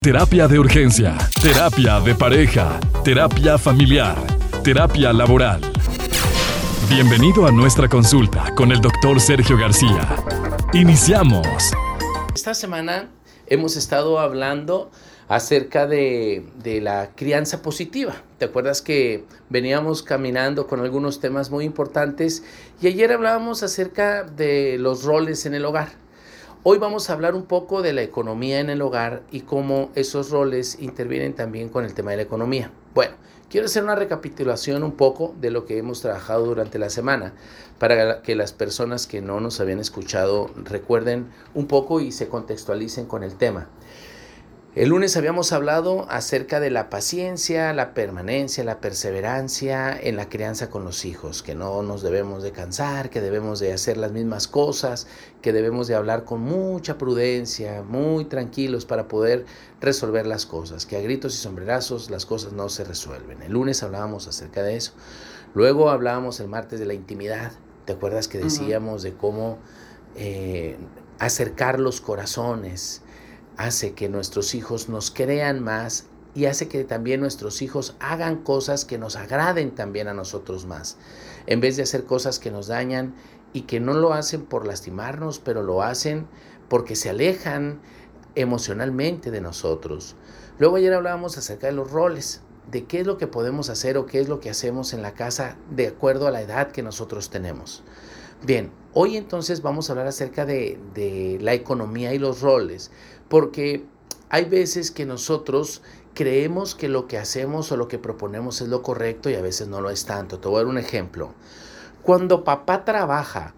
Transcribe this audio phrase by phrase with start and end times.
[0.00, 4.16] Terapia de urgencia, terapia de pareja, terapia familiar,
[4.62, 5.60] terapia laboral.
[6.88, 10.14] Bienvenido a nuestra consulta con el doctor Sergio García.
[10.72, 11.48] Iniciamos.
[12.32, 13.08] Esta semana
[13.48, 14.92] hemos estado hablando
[15.26, 18.22] acerca de, de, la crianza positiva.
[18.38, 22.44] ¿Te acuerdas que veníamos caminando con algunos temas muy importantes
[22.80, 25.88] y ayer hablábamos acerca de los roles en el hogar?
[26.64, 30.30] Hoy vamos a hablar un poco de la economía en el hogar y cómo esos
[30.30, 32.72] roles intervienen también con el tema de la economía.
[32.94, 33.14] Bueno,
[33.48, 37.32] quiero hacer una recapitulación un poco de lo que hemos trabajado durante la semana
[37.78, 43.06] para que las personas que no nos habían escuchado recuerden un poco y se contextualicen
[43.06, 43.68] con el tema.
[44.74, 50.68] El lunes habíamos hablado acerca de la paciencia, la permanencia, la perseverancia en la crianza
[50.68, 54.46] con los hijos, que no nos debemos de cansar, que debemos de hacer las mismas
[54.46, 55.06] cosas,
[55.40, 59.46] que debemos de hablar con mucha prudencia, muy tranquilos para poder
[59.80, 63.40] resolver las cosas, que a gritos y sombrerazos las cosas no se resuelven.
[63.40, 64.92] El lunes hablábamos acerca de eso.
[65.54, 67.52] Luego hablábamos el martes de la intimidad.
[67.86, 69.58] ¿Te acuerdas que decíamos de cómo
[70.14, 70.76] eh,
[71.18, 73.02] acercar los corazones?
[73.58, 78.84] Hace que nuestros hijos nos crean más y hace que también nuestros hijos hagan cosas
[78.84, 80.96] que nos agraden también a nosotros más,
[81.46, 83.14] en vez de hacer cosas que nos dañan
[83.52, 86.28] y que no lo hacen por lastimarnos, pero lo hacen
[86.68, 87.80] porque se alejan
[88.36, 90.14] emocionalmente de nosotros.
[90.58, 94.06] Luego ayer hablábamos acerca de los roles, de qué es lo que podemos hacer o
[94.06, 97.30] qué es lo que hacemos en la casa de acuerdo a la edad que nosotros
[97.30, 97.82] tenemos.
[98.44, 102.90] Bien, hoy entonces vamos a hablar acerca de, la economía y los roles,
[103.28, 103.84] porque
[104.28, 105.82] hay veces que nosotros
[106.14, 109.68] creemos que lo que hacemos o lo que proponemos es lo correcto y a veces
[109.68, 110.40] no lo es tanto.
[110.40, 111.32] Te voy a dar un ejemplo.
[112.02, 113.54] Cuando papá trabaja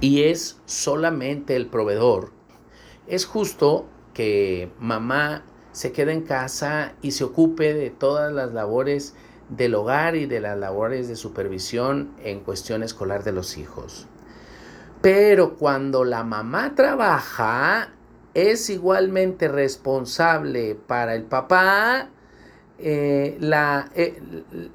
[0.00, 2.32] y es solamente el proveedor,
[3.06, 9.14] es justo que mamá se quede en casa y se ocupe de todas las labores
[9.48, 14.06] del hogar y de las labores de supervisión en cuestión escolar de los hijos.
[15.02, 17.90] Pero cuando la mamá trabaja,
[18.34, 22.10] es igualmente responsable para el papá
[22.78, 24.20] eh, la, eh,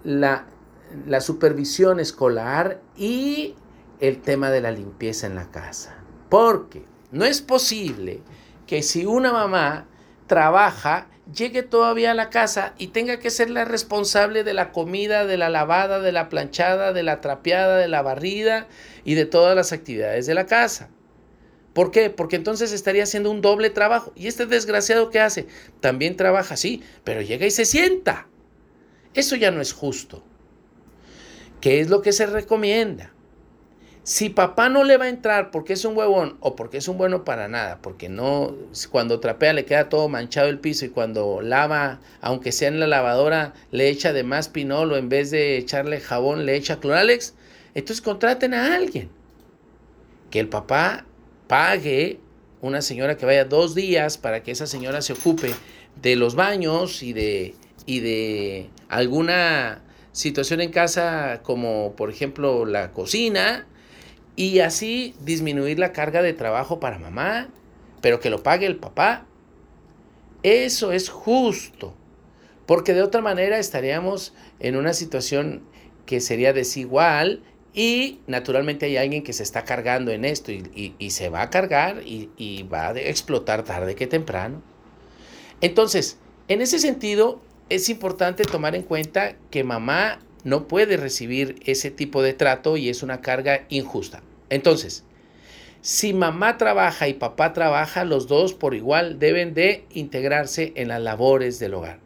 [0.04, 0.46] la,
[1.06, 3.56] la supervisión escolar y
[4.00, 5.96] el tema de la limpieza en la casa.
[6.30, 8.22] Porque no es posible
[8.66, 9.86] que si una mamá
[10.26, 15.26] trabaja, llegue todavía a la casa y tenga que ser la responsable de la comida,
[15.26, 18.68] de la lavada, de la planchada, de la trapeada, de la barrida
[19.04, 20.90] y de todas las actividades de la casa.
[21.74, 22.10] ¿Por qué?
[22.10, 24.12] Porque entonces estaría haciendo un doble trabajo.
[24.16, 25.48] Y este desgraciado que hace,
[25.80, 28.28] también trabaja, sí, pero llega y se sienta.
[29.14, 30.24] Eso ya no es justo.
[31.62, 33.14] ¿Qué es lo que se recomienda?
[34.04, 36.98] Si papá no le va a entrar porque es un huevón o porque es un
[36.98, 38.56] bueno para nada, porque no,
[38.90, 42.88] cuando trapea le queda todo manchado el piso y cuando lava, aunque sea en la
[42.88, 47.36] lavadora, le echa de más pinol o en vez de echarle jabón le echa cloralex,
[47.76, 49.10] entonces contraten a alguien.
[50.32, 51.06] Que el papá
[51.48, 52.20] pague
[52.62, 55.54] una señora que vaya dos días para que esa señora se ocupe
[56.02, 57.54] de los baños y de,
[57.86, 63.68] y de alguna situación en casa como por ejemplo la cocina
[64.36, 67.50] y así disminuir la carga de trabajo para mamá,
[68.02, 69.26] pero que lo pague el papá.
[70.44, 71.94] Eso es justo,
[72.66, 75.64] porque de otra manera estaríamos en una situación
[76.06, 77.44] que sería desigual
[77.74, 82.02] y naturalmente hay alguien que se está cargando en esto y, se va a cargar
[82.06, 84.62] y, y va a explotar tarde que temprano.
[85.62, 86.18] Entonces,
[86.48, 92.22] en ese sentido, es importante tomar en cuenta que mamá no puede recibir ese tipo
[92.22, 94.22] de trato y es una carga injusta.
[94.50, 95.04] Entonces,
[95.82, 101.02] si mamá trabaja y papá trabaja, los dos por igual deben de integrarse en las
[101.02, 102.00] labores del hogar.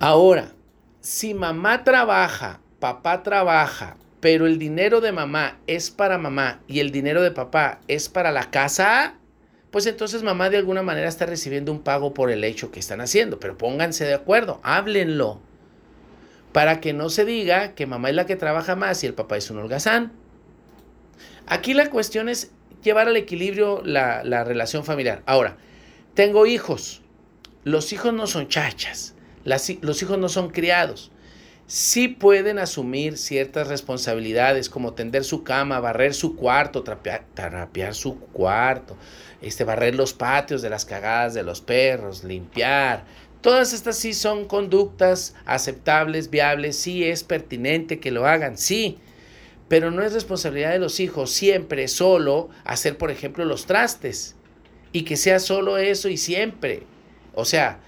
[0.00, 0.52] Ahora,
[1.00, 6.90] si mamá trabaja, papá trabaja, pero el dinero de mamá es para mamá y el
[6.90, 9.14] dinero de papá es para la casa,
[9.70, 13.00] pues entonces mamá de alguna manera está recibiendo un pago por el hecho que están
[13.00, 13.38] haciendo.
[13.38, 15.40] Pero pónganse de acuerdo, háblenlo.
[16.52, 19.36] Para que no se diga que mamá es la que trabaja más y el papá
[19.36, 20.12] es un holgazán.
[21.46, 22.50] Aquí la cuestión es
[22.82, 25.22] llevar al equilibrio la, relación familiar.
[25.26, 25.56] Ahora,
[26.14, 27.02] tengo hijos.
[27.64, 29.14] Los hijos no son chachas.
[29.44, 31.12] los hijos no son criados
[31.70, 38.96] sí pueden asumir ciertas responsabilidades como tender su cama, barrer su cuarto, trapear, su cuarto,
[39.40, 43.04] este, barrer los patios de las cagadas de los perros, limpiar.
[43.40, 48.98] Todas estas sí son conductas aceptables, viables, sí es pertinente que lo hagan, sí,
[49.68, 54.36] pero no es responsabilidad de los hijos siempre solo hacer, por ejemplo, los trastes.
[54.92, 56.82] y que sea solo eso y siempre.
[57.34, 57.78] O sea,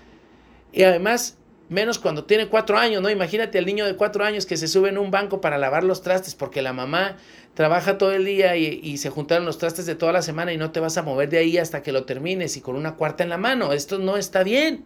[0.72, 1.36] y además,
[1.68, 3.10] menos cuando tiene cuatro años, ¿no?
[3.10, 6.02] Imagínate al niño de cuatro años que se sube en un banco para lavar los
[6.02, 7.16] trastes porque la mamá
[7.54, 10.70] trabaja todo el día y, se juntaron los trastes de toda la semana y no
[10.70, 13.30] te vas a mover de ahí hasta que lo termines y con una cuarta en
[13.30, 13.72] la mano.
[13.72, 14.84] Esto no está bien.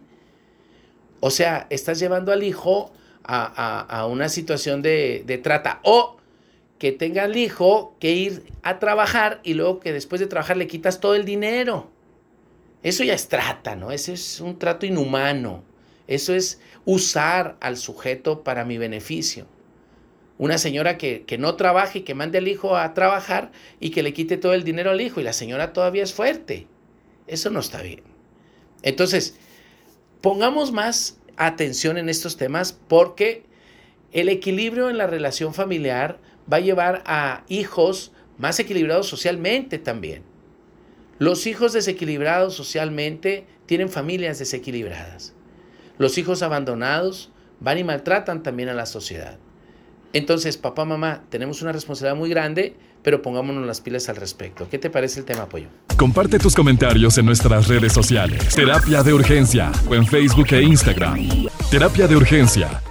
[1.19, 2.91] O sea, estás llevando al hijo
[3.23, 5.79] a, una situación de, de trata.
[5.83, 6.17] O
[6.79, 10.67] que tenga el hijo que ir a trabajar y luego que después de trabajar le
[10.67, 11.89] quitas todo el dinero.
[12.83, 13.91] Eso ya es trata, ¿no?
[13.91, 15.63] Ese es un trato inhumano.
[16.07, 19.47] Eso es usar al sujeto para mi beneficio.
[20.37, 24.13] Una señora que, no trabaje y que mande al hijo a trabajar y que le
[24.13, 26.67] quite todo el dinero al hijo y la señora todavía es fuerte.
[27.25, 28.03] Eso no está bien.
[28.83, 29.37] Entonces,
[30.21, 33.43] pongamos más atención en estos temas porque
[34.11, 36.19] el equilibrio en la relación familiar
[36.51, 40.23] va a llevar a hijos más equilibrados socialmente también.
[41.19, 45.33] Los hijos desequilibrados socialmente tienen familias desequilibradas.
[45.97, 49.39] Los hijos abandonados van y maltratan también a la sociedad.
[50.13, 54.67] Entonces, papá, mamá, tenemos una responsabilidad muy grande, pero pongámonos las pilas al respecto.
[54.69, 55.67] ¿Qué te parece el tema, apoyo?
[55.97, 58.55] Comparte tus comentarios en nuestras redes sociales.
[58.55, 61.47] Terapia de Urgencia o en Facebook e Instagram.
[61.69, 62.81] Terapia de Urgencia